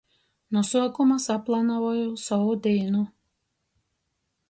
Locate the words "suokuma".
0.69-1.17